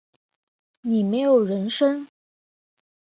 [0.81, 2.07] 你没有人生